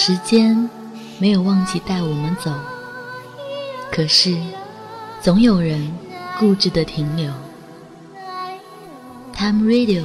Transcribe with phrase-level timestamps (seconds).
[0.00, 0.70] 时间
[1.18, 2.52] 没有忘记带我们走，
[3.90, 4.38] 可是
[5.20, 5.92] 总有人
[6.38, 7.28] 固执的停留。
[9.34, 10.04] Time Radio，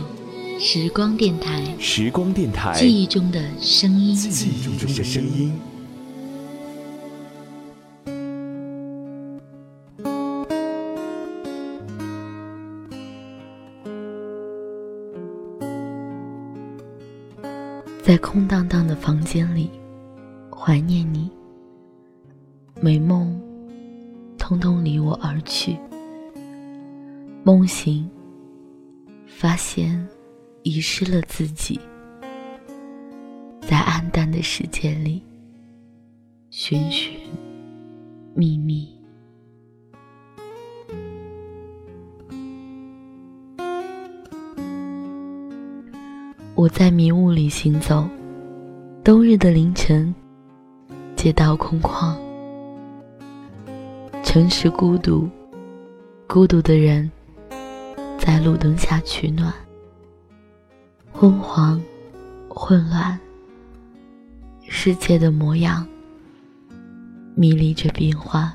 [0.59, 5.61] 时光电台，时光电台，记忆中的声音，记忆中的声音。
[18.01, 19.69] 在空荡荡的房间里，
[20.65, 21.29] 怀念你。
[22.79, 23.37] 美梦，
[24.37, 25.77] 通通离我而去。
[27.43, 28.09] 梦醒，
[29.27, 30.07] 发现
[30.61, 31.77] 遗失了自己，
[33.59, 35.21] 在暗淡的世界里，
[36.49, 37.19] 寻寻
[38.33, 38.87] 觅觅。
[46.55, 48.07] 我在迷雾里行走，
[49.03, 50.15] 冬日的凌晨，
[51.23, 52.17] 街道空旷，
[54.25, 55.29] 城市孤独，
[56.27, 57.09] 孤独的人
[58.19, 59.53] 在路灯下取暖，
[61.13, 61.81] 昏黄，
[62.49, 63.17] 混乱，
[64.67, 65.87] 世界的模样
[67.35, 68.53] 迷离着变化。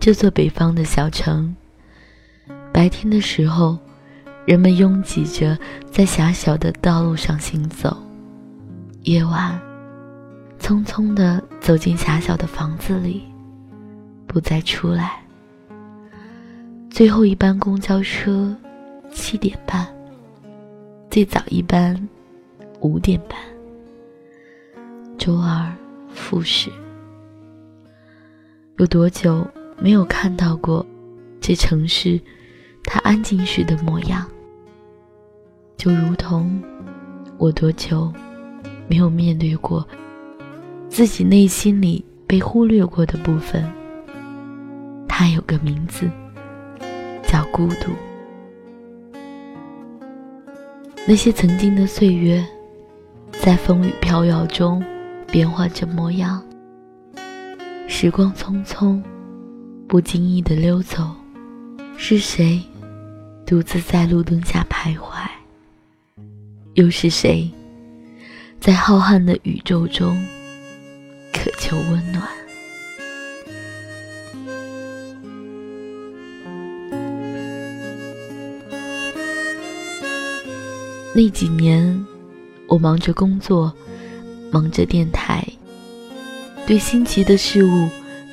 [0.00, 1.54] 这座北方的小城，
[2.72, 3.78] 白天的时候。
[4.44, 5.56] 人们拥挤着
[5.88, 7.96] 在狭小的道路上行走，
[9.02, 9.56] 夜晚，
[10.62, 13.24] 匆匆地走进狭小的房子里，
[14.28, 15.20] 不再出来。
[16.88, 18.56] 最后一班公交车
[19.10, 19.84] 七点半，
[21.10, 22.08] 最早一班
[22.78, 23.36] 五点半。
[25.18, 25.74] 周而
[26.14, 26.70] 复始，
[28.78, 29.44] 有多久
[29.80, 30.86] 没有看到过
[31.40, 32.20] 这城市？
[32.84, 34.26] 它安静时的模样，
[35.76, 36.62] 就如同
[37.36, 38.12] 我多久
[38.88, 39.86] 没有面对过
[40.92, 43.64] 自己内心里被忽略过的部分。
[45.08, 46.06] 它有个名字，
[47.26, 47.90] 叫孤独。
[51.08, 52.44] 那些曾经的岁月，
[53.30, 54.84] 在风雨飘摇中
[55.28, 56.44] 变化着模样。
[57.88, 59.02] 时光匆匆，
[59.88, 61.10] 不经意的溜走，
[61.96, 62.60] 是谁？
[63.46, 65.26] 独自在路灯下徘徊，
[66.74, 67.50] 又是谁
[68.60, 70.14] 在浩瀚的宇宙中
[71.72, 72.28] 求温暖？
[81.14, 82.06] 那几年，
[82.66, 83.72] 我忙着工作，
[84.50, 85.42] 忙着电台，
[86.66, 87.88] 对新奇的事物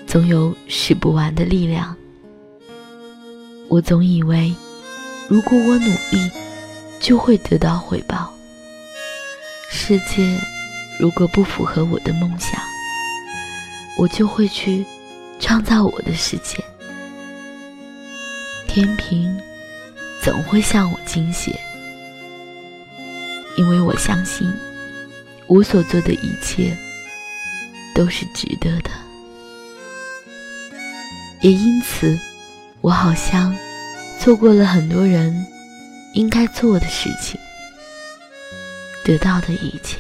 [0.06, 1.95] 总有使不完的力量。
[3.69, 4.53] 我总以为。
[5.29, 6.29] 如果我努力，
[7.00, 8.33] 就会得到回报。
[9.69, 10.38] 世界
[11.00, 12.59] 如果不符合我的梦想，
[13.99, 14.85] 我就会去
[15.41, 16.63] 创造我的世界。
[18.65, 19.37] 天平
[20.23, 21.53] 总会向我倾斜，
[23.57, 24.49] 因为我相信
[25.47, 26.77] 我所做的一切
[27.93, 28.89] 都是值得的。
[31.41, 32.17] 也因此，
[32.81, 33.55] 我好像。
[34.21, 35.47] 错过了很多人
[36.13, 37.39] 应该做的事情，
[39.05, 39.97] 得到的一切，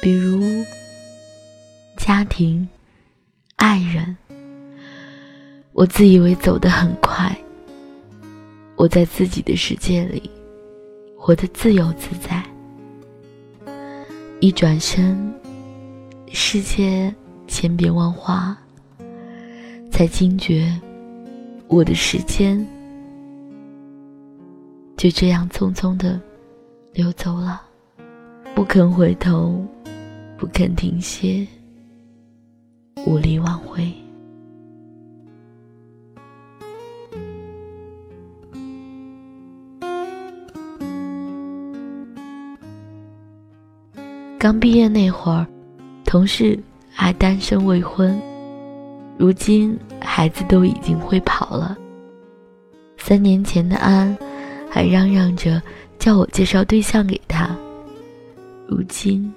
[0.00, 0.64] 比如
[2.00, 2.66] 家庭、
[3.56, 4.16] 爱人。
[5.72, 7.36] 我自以为走得很快，
[8.74, 10.28] 我在自己的世界里
[11.14, 12.42] 活得自由自在。
[14.40, 15.30] 一转身，
[16.32, 17.14] 世界
[17.46, 18.56] 千变万化，
[19.90, 20.74] 才惊觉。
[21.68, 22.66] 我的时间
[24.96, 26.18] 就这样匆匆的
[26.94, 27.60] 流走了，
[28.54, 29.62] 不肯回头，
[30.38, 31.46] 不肯停歇，
[33.06, 33.92] 无力挽回。
[44.38, 45.46] 刚毕业那会儿，
[46.04, 46.58] 同事
[46.90, 48.18] 还单身未婚。
[49.18, 51.76] 如今孩子都已经会跑了。
[52.96, 54.16] 三年前的安，
[54.70, 55.60] 还嚷嚷着
[55.98, 57.54] 叫我介绍对象给他。
[58.66, 59.30] 如今，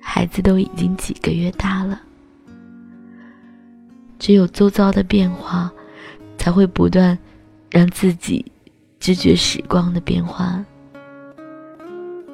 [0.00, 2.00] 孩子都已经几个月大了。
[4.18, 5.72] 只有周遭的变化，
[6.38, 7.18] 才会不断
[7.70, 8.44] 让自己
[8.98, 10.64] 知觉时光的变化。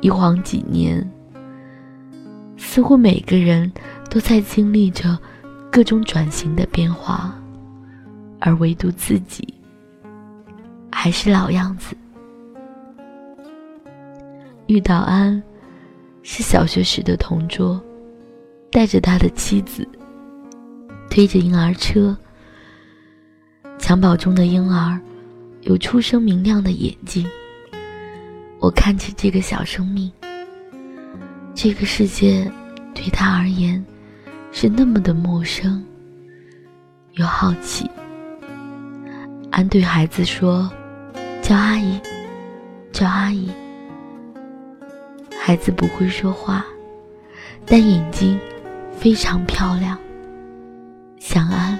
[0.00, 1.08] 一晃几年，
[2.56, 3.70] 似乎每个人
[4.08, 5.18] 都在经历着。
[5.72, 7.32] 各种转型的变化，
[8.40, 9.54] 而唯独自己
[10.90, 11.96] 还是老样子。
[14.66, 15.40] 遇到安，
[16.24, 17.80] 是小学时的同桌，
[18.68, 19.88] 带着他的妻子，
[21.10, 22.16] 推着婴儿车。
[23.78, 24.98] 襁褓中的婴儿
[25.62, 27.28] 有出生明亮的眼睛。
[28.60, 30.10] 我看着这个小生命，
[31.54, 32.50] 这个世界
[32.94, 33.84] 对他而言
[34.52, 35.84] 是那么的陌生
[37.14, 37.90] 又好奇。
[39.50, 40.70] 安对孩子说
[41.42, 41.98] ：“叫阿姨，
[42.92, 43.50] 叫阿姨。”
[45.42, 46.64] 孩子不会说话，
[47.66, 48.38] 但眼睛
[48.92, 49.98] 非常漂亮，
[51.32, 51.78] 像安。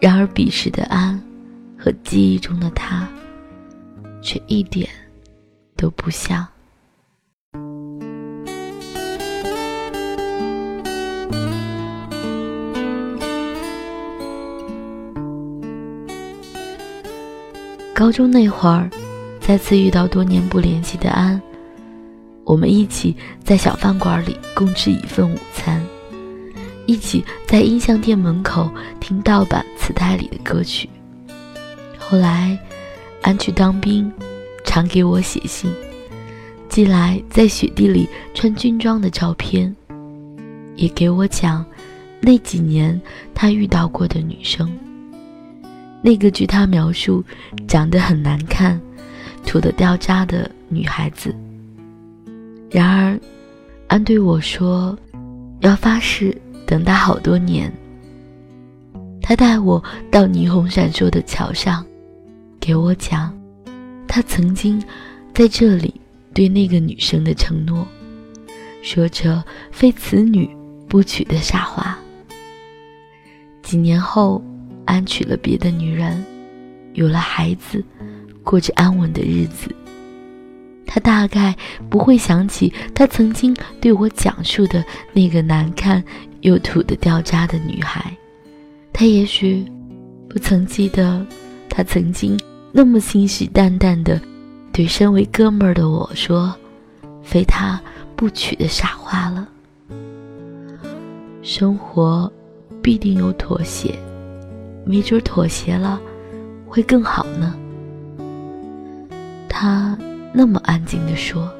[0.00, 1.22] 然而，彼时的安
[1.78, 3.08] 和记忆中的他，
[4.20, 4.88] 却一点
[5.76, 6.44] 都不像。
[17.94, 18.90] 高中那会儿，
[19.40, 21.40] 再次遇到多年不联系的安，
[22.42, 25.80] 我们一起在小饭馆里共吃一份午餐。
[26.88, 30.88] 一起在音像店门口听盗版磁带里的歌曲。
[31.98, 32.58] 后来，
[33.20, 34.10] 安去当兵，
[34.64, 35.70] 常给我写信，
[36.70, 39.76] 寄来在雪地里穿军装的照片，
[40.76, 41.62] 也给我讲
[42.22, 42.98] 那几年
[43.34, 44.66] 他遇到过的女生。
[46.00, 47.22] 那个据他描述
[47.66, 48.80] 长得很难看、
[49.44, 51.36] 土得掉渣的女孩子。
[52.70, 53.20] 然而，
[53.88, 54.98] 安对我说，
[55.60, 56.34] 要发誓。
[56.68, 57.72] 等他好多年，
[59.22, 61.82] 他带我到霓虹闪烁的桥上，
[62.60, 63.34] 给我讲
[64.06, 64.78] 他曾经
[65.32, 65.94] 在这里
[66.34, 67.88] 对那个女生的承诺，
[68.82, 69.42] 说着
[69.72, 70.46] 非此女
[70.86, 71.98] 不娶的傻话。
[73.62, 74.44] 几年后，
[74.84, 76.22] 安娶了别的女人，
[76.92, 77.82] 有了孩子，
[78.44, 79.74] 过着安稳的日子。
[80.86, 81.56] 他大概
[81.90, 84.84] 不会想起他曾经对我讲述的
[85.14, 86.04] 那个难看。
[86.40, 88.16] 又土的掉渣的女孩，
[88.92, 89.64] 她也许
[90.28, 91.24] 不曾记得，
[91.68, 92.38] 她曾经
[92.72, 94.20] 那么信誓旦旦的
[94.72, 96.54] 对身为哥们儿的我说
[97.22, 97.80] ：“非他
[98.14, 99.48] 不娶的傻话了。”
[101.42, 102.30] 生活
[102.82, 103.98] 必定有妥协，
[104.84, 106.00] 没准妥协了
[106.66, 107.56] 会更好呢。
[109.48, 109.98] 他
[110.32, 111.52] 那么安静的说。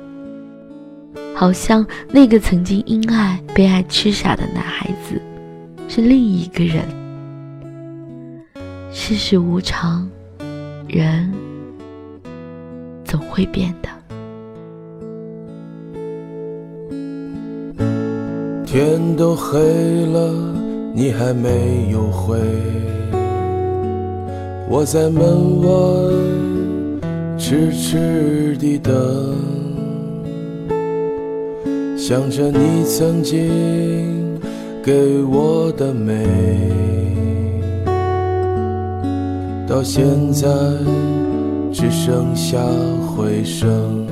[1.38, 5.22] 好像那个曾经因爱被爱痴傻的男孩子，
[5.86, 6.84] 是另一个人。
[8.90, 10.10] 世事无常，
[10.88, 11.32] 人
[13.04, 13.88] 总会变的。
[18.66, 19.60] 天都黑
[20.06, 20.34] 了，
[20.92, 22.36] 你还没有回，
[24.68, 25.68] 我在门外
[27.38, 28.92] 痴痴地等。
[32.08, 34.40] 想着你曾经
[34.82, 36.26] 给我的美，
[39.68, 40.48] 到现在
[41.70, 42.56] 只剩下
[43.14, 44.06] 回声。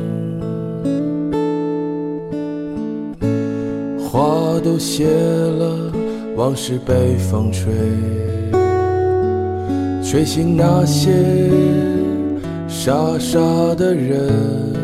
[3.99, 5.91] 花都谢了，
[6.37, 7.73] 往事被风吹，
[10.05, 11.11] 吹醒那些
[12.69, 13.41] 傻傻
[13.75, 14.76] 的人。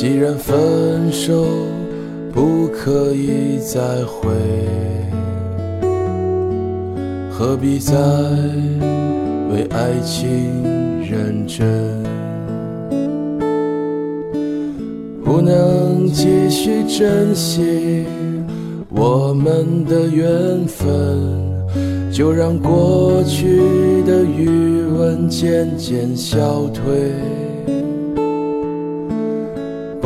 [0.00, 1.44] 既然分手
[2.32, 4.30] 不可以再会，
[7.28, 7.96] 何必再
[9.50, 10.62] 为爱情
[11.02, 11.66] 认真？
[15.24, 18.04] 不能继续珍惜
[18.90, 21.18] 我们的缘分，
[22.12, 27.47] 就让过去的余温渐渐消退。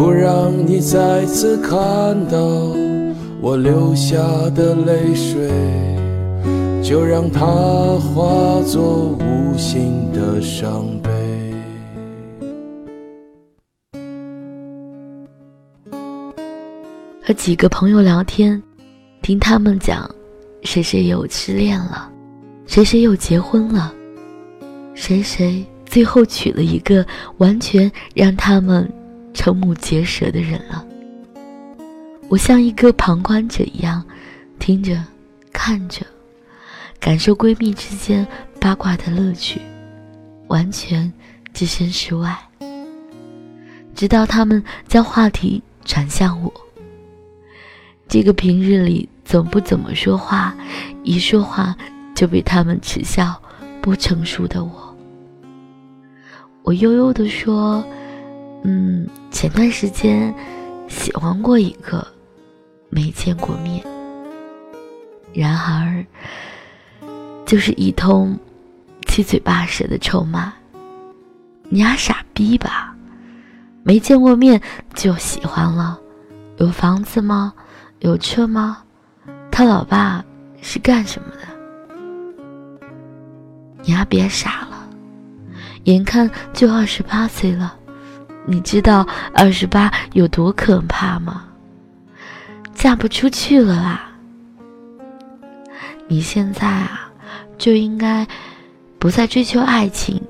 [0.03, 1.79] 不让你再次看
[2.29, 2.37] 到
[3.41, 4.19] 我流下
[4.51, 5.49] 的泪水，
[6.83, 11.11] 就让它化作无形的伤悲。
[17.23, 18.61] 和几个朋友聊天，
[19.23, 20.13] 听他们讲，
[20.65, 22.11] 谁谁又失恋了，
[22.67, 23.95] 谁谁又结婚了，
[24.95, 27.07] 谁谁最后娶了一个
[27.37, 28.93] 完全让他们。
[29.35, 30.85] 瞠目结舌的人了。
[32.29, 34.03] 我像一个旁观者一样，
[34.59, 35.03] 听着，
[35.53, 36.07] 看着，
[36.99, 38.27] 感受闺蜜之间
[38.61, 39.61] 八卦的乐趣，
[40.49, 41.13] 完全
[41.53, 42.37] 置身事外。
[43.95, 46.53] 直到他们将话题转向我，
[48.09, 50.57] 这个平日里总不怎么说话，
[51.03, 51.77] 一说话
[52.15, 53.39] 就被他们耻笑
[53.83, 54.97] 不成熟的我，
[56.63, 57.85] 我悠悠地说。
[58.63, 60.35] 嗯，前段时间
[60.89, 62.07] 喜欢过一个，
[62.91, 63.85] 没见过面，
[65.33, 66.05] 然而
[67.45, 68.39] 就是一通
[69.09, 70.53] 七嘴八舌的臭骂。
[71.69, 72.95] 你丫傻逼吧？
[73.83, 74.61] 没见过面
[74.95, 75.99] 就喜欢了？
[76.59, 77.53] 有房子吗？
[77.99, 78.85] 有车吗？
[79.51, 80.25] 他老爸
[80.61, 82.87] 是干什么的？
[83.83, 84.89] 你丫别傻了，
[85.85, 87.77] 眼看就二十八岁了。
[88.47, 91.45] 你知道二十八有多可怕吗？
[92.75, 94.09] 嫁不出去了啦！
[96.09, 97.11] 你现在啊，
[97.57, 98.27] 就应该
[98.99, 100.21] 不再追求爱情，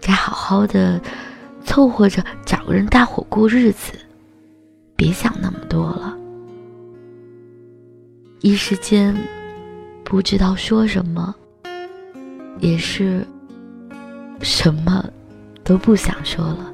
[0.00, 1.00] 该好好的
[1.64, 3.92] 凑合着找个人搭伙过日子，
[4.94, 6.16] 别想那么多了。
[8.40, 9.16] 一时间
[10.04, 11.34] 不知道说什么，
[12.58, 13.26] 也是
[14.42, 15.04] 什么
[15.64, 16.69] 都不想说了。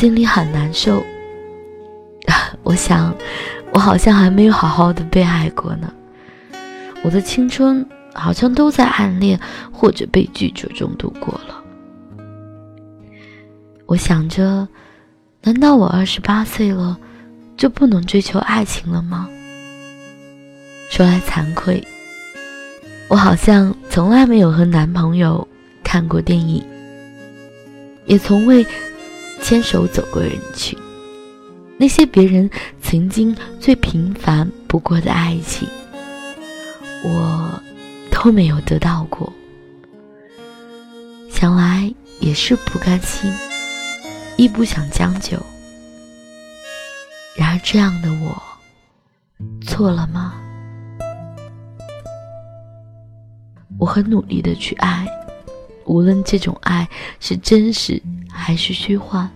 [0.00, 1.04] 心里很难受，
[2.64, 3.14] 我想，
[3.70, 5.92] 我好像还没有好好的被爱过呢。
[7.02, 9.38] 我的青春好像都在暗恋
[9.70, 11.62] 或者被拒绝中度过了。
[13.84, 14.66] 我想着，
[15.42, 16.98] 难道我二十八岁了
[17.58, 19.28] 就不能追求爱情了吗？
[20.88, 21.86] 说来惭愧，
[23.08, 25.46] 我好像从来没有和男朋友
[25.84, 26.64] 看过电影，
[28.06, 28.66] 也从未。
[29.42, 30.78] 牵手走过人群，
[31.76, 32.48] 那些别人
[32.80, 35.68] 曾经最平凡不过的爱情，
[37.02, 37.62] 我
[38.10, 39.32] 都没有得到过。
[41.30, 43.32] 想来也是不甘心，
[44.36, 45.38] 亦不想将就。
[47.34, 48.42] 然而这样的我，
[49.66, 50.34] 错了吗？
[53.78, 55.06] 我很努力的去爱，
[55.90, 58.00] 无论这种爱是真实。
[58.32, 59.28] 还是虚幻，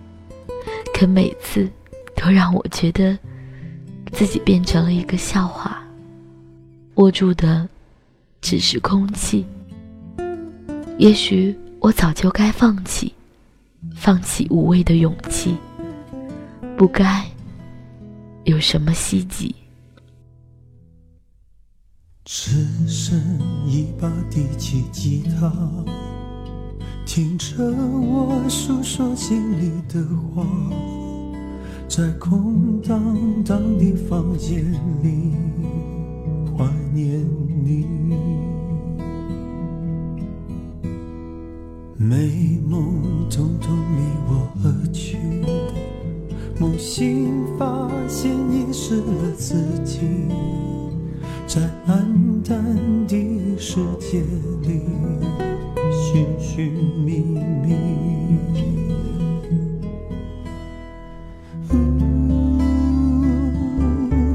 [0.93, 1.69] 可每次
[2.15, 3.15] 都让我觉得
[4.13, 5.83] 自己变成了一个笑话。
[6.95, 7.67] 握住的
[8.39, 9.45] 只是空气。
[10.97, 13.13] 也许我早就该放弃，
[13.93, 15.57] 放弃无谓的勇气，
[16.77, 17.23] 不该
[18.45, 19.53] 有什么希冀。
[22.23, 23.19] 只剩
[23.67, 25.51] 一把低起吉他。
[27.15, 30.05] 听着我诉说心里的
[30.35, 30.45] 话，
[31.87, 34.65] 在空荡荡的房间
[35.01, 35.31] 里
[36.57, 37.25] 怀念
[37.63, 37.87] 你。
[41.95, 45.17] 美梦统统离我而去，
[46.59, 49.55] 梦醒发现遗失了自
[49.85, 49.99] 己，
[51.47, 52.05] 在暗
[52.43, 52.61] 淡
[53.07, 54.19] 的世界
[54.67, 54.81] 里。
[56.55, 56.71] 寻
[57.05, 57.75] 觅觅，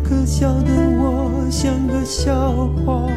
[0.04, 3.08] 可笑的我像个笑话，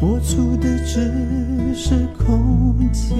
[0.00, 3.16] 我出的只是空气。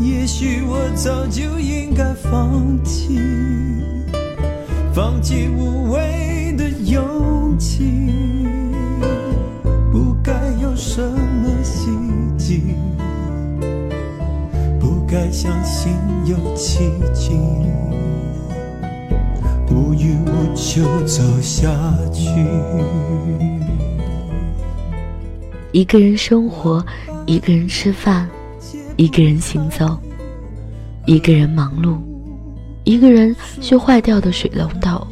[0.00, 3.18] 也许我早就应该放弃，
[4.94, 6.37] 放弃无谓。
[6.58, 8.10] 的勇气，
[9.92, 11.88] 不该有什么希
[12.36, 12.74] 冀，
[14.80, 15.92] 不该相信
[16.26, 17.30] 有奇迹，
[19.70, 21.70] 无欲无求走下
[22.12, 22.28] 去。
[25.70, 26.84] 一个人生活，
[27.24, 28.28] 一个人吃饭，
[28.96, 29.96] 一个人行走，
[31.06, 31.98] 一个人忙碌，
[32.82, 35.06] 一个人修坏掉的水龙头。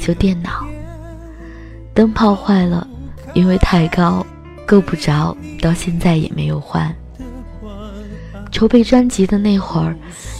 [0.00, 0.66] 修电脑，
[1.92, 2.88] 灯泡坏了，
[3.34, 4.24] 因为太高，
[4.66, 6.90] 够不着，到现在也没有换。
[8.50, 9.94] 筹备专辑的那会儿，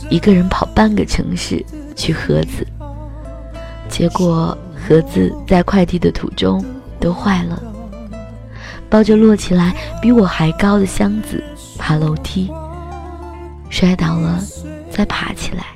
[0.08, 1.62] 一个人跑半个城市
[1.94, 2.66] 取盒子，
[3.86, 6.64] 结果盒子在快递的途中
[6.98, 7.62] 都坏了。
[8.88, 11.44] 抱着摞起来比我还高的箱子
[11.78, 12.50] 爬楼梯，
[13.68, 14.42] 摔倒了，
[14.90, 15.66] 再爬起来。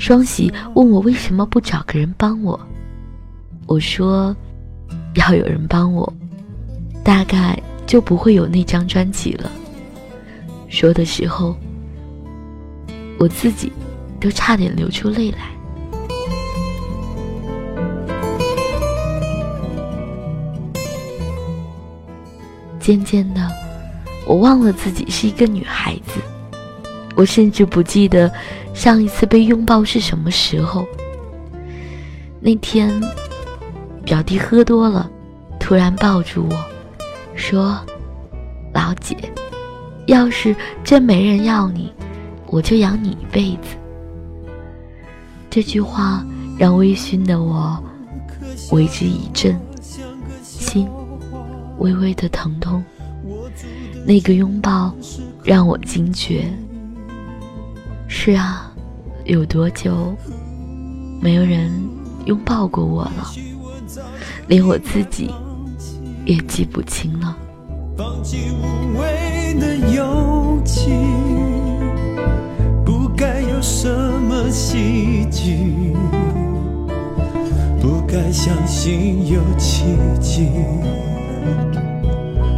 [0.00, 2.58] 双喜问我为什么不找个人帮我，
[3.66, 4.34] 我说，
[5.14, 6.10] 要有人帮我，
[7.04, 9.52] 大概就不会有那张专辑了。
[10.70, 11.54] 说的时候，
[13.18, 13.70] 我自己
[14.18, 15.50] 都差点流出泪来。
[22.80, 23.46] 渐渐的，
[24.26, 26.18] 我忘了自己是一个女孩子，
[27.14, 28.32] 我甚至不记得。
[28.80, 30.86] 上一次被拥抱是什么时候。
[32.40, 32.90] 那天，
[34.06, 35.10] 表弟喝多了，
[35.58, 36.56] 突然抱住我，
[37.34, 37.78] 说
[38.72, 39.14] ：“老姐，
[40.06, 41.92] 要是真没人要你，
[42.46, 43.76] 我就养你一辈子。”
[45.50, 46.24] 这句话
[46.58, 47.78] 让微醺的我
[48.72, 49.60] 为之一振，
[50.42, 50.88] 心
[51.76, 52.82] 微微的疼痛。
[54.06, 54.90] 那个拥抱
[55.44, 56.50] 让我惊觉。
[58.08, 58.69] 是啊，
[59.30, 60.12] 有多久
[61.22, 61.70] 没有人？
[62.26, 63.30] 拥抱过我了，
[64.48, 65.30] 连我自己
[66.26, 67.36] 也记不清了。
[67.96, 70.90] 放弃无谓的勇气，
[72.84, 75.94] 不该有什么希冀，
[77.80, 79.84] 不该相信有奇
[80.20, 80.48] 迹，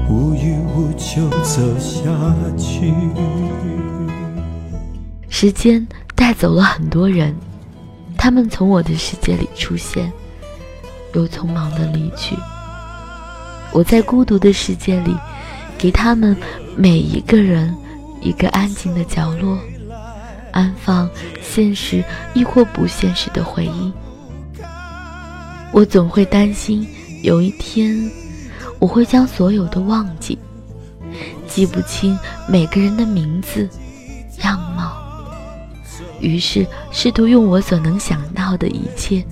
[0.08, 2.10] 无欲无求走下
[2.56, 2.94] 去。
[5.28, 5.86] 时间
[6.22, 7.34] 带走了很多人。
[8.16, 10.12] 他们从我的世界里出现，
[11.14, 12.36] 又匆忙的离去。
[13.72, 15.16] 我在孤独的世界里，
[15.76, 16.36] 给他们
[16.76, 17.76] 每一个人
[18.20, 19.58] 一个安静的角落，
[20.52, 21.10] 安放
[21.42, 23.92] 现实亦或不现实的回忆。
[25.72, 26.86] 我总会担心
[27.24, 28.08] 有一天，
[28.78, 30.38] 我会将所有都忘记，
[31.48, 32.16] 记不清
[32.48, 33.68] 每个人的名字、
[36.22, 39.24] 于是，试图用我所能想到的一切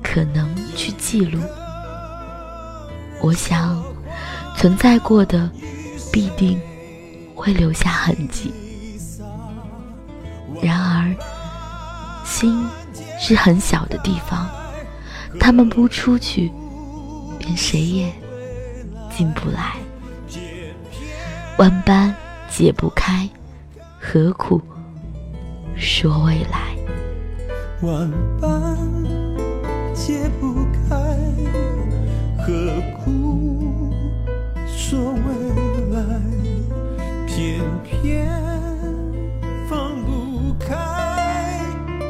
[0.00, 1.40] 可能去记录。
[3.20, 3.82] 我想，
[4.56, 5.50] 存在过的
[6.12, 6.60] 必定
[7.34, 8.54] 会留下痕迹。
[10.62, 11.12] 然而，
[12.24, 12.64] 心
[13.18, 14.48] 是很小的地方，
[15.40, 16.52] 他们不出去，
[17.40, 18.12] 便谁也
[19.10, 19.74] 进不来。
[21.58, 22.14] 万般
[22.48, 23.28] 解不开，
[24.00, 24.62] 何苦？
[25.76, 26.76] 说未来，
[27.82, 28.10] 万
[28.40, 28.78] 般
[29.94, 30.96] 解不开，
[32.38, 32.52] 何
[33.04, 33.92] 苦
[34.66, 35.18] 说未
[35.94, 36.04] 来？
[37.26, 38.28] 偏偏
[39.68, 41.60] 放不开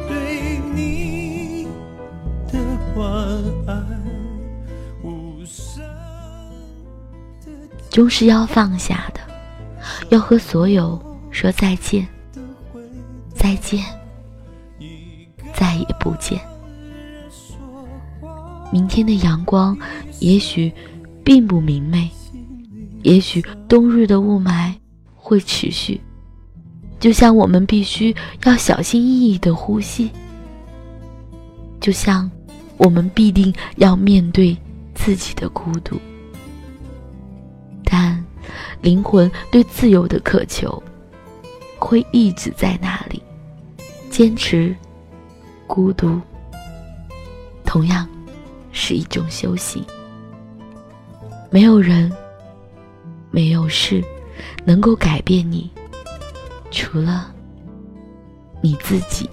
[0.07, 1.67] 对你
[2.51, 2.59] 的
[2.93, 3.03] 关
[3.65, 3.73] 爱，
[5.01, 5.83] 无声
[7.43, 7.51] 的，
[7.89, 9.19] 终是要放下的，
[10.09, 11.01] 要和所有
[11.31, 12.07] 说再见。
[13.45, 13.85] 再见，
[15.53, 16.41] 再也不见。
[18.71, 19.77] 明天的阳光
[20.19, 20.73] 也许
[21.23, 22.09] 并不明媚，
[23.03, 24.73] 也许冬日的雾霾
[25.13, 26.01] 会持续，
[26.99, 30.09] 就像我们必须要小心翼翼的呼吸，
[31.79, 32.27] 就像
[32.77, 34.57] 我们必定要面对
[34.95, 36.01] 自己的孤独。
[37.83, 38.25] 但
[38.81, 40.81] 灵魂对自由的渴求
[41.77, 43.21] 会一直在那里。
[44.15, 44.73] 坚持，
[45.67, 46.21] 孤独，
[47.65, 48.07] 同样
[48.71, 49.83] 是一种修行。
[51.49, 52.09] 没有人，
[53.29, 54.01] 没有事，
[54.63, 55.69] 能够改变你，
[56.71, 57.29] 除了
[58.61, 59.29] 你自己。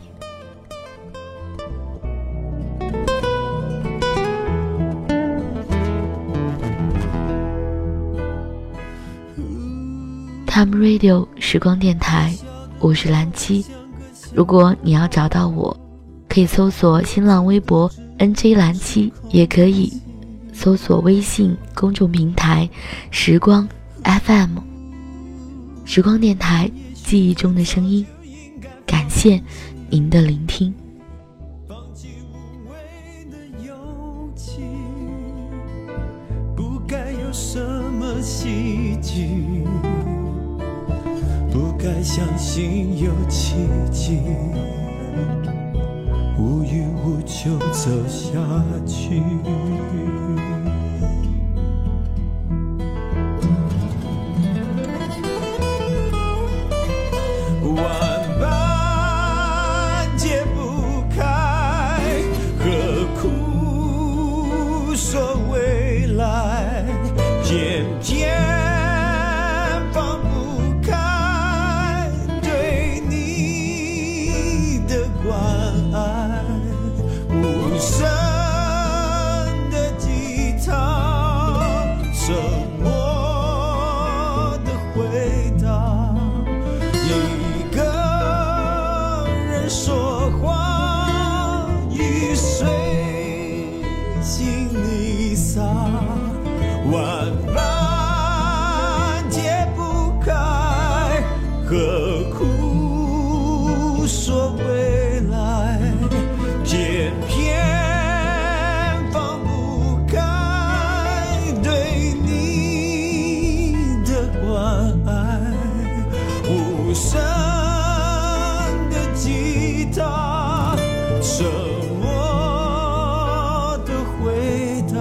[10.45, 12.35] Time Radio 时光电台，
[12.81, 13.65] 我是蓝七。
[14.35, 15.77] 如果你要找到我，
[16.29, 19.93] 可以搜索新浪微博 “nj 蓝七”，也可以
[20.53, 22.69] 搜索微信公众平台
[23.11, 23.69] “时光
[24.03, 24.59] FM”。
[25.85, 28.07] 时光电台，记忆中的声音。
[28.87, 29.43] 感谢
[29.91, 30.73] 您的聆听。
[37.35, 39.82] 什么希冀。
[41.83, 43.57] 该相信有奇
[43.91, 44.21] 迹，
[46.39, 48.39] 无欲无求走下
[48.87, 49.21] 去。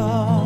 [0.04, 0.41] Oh.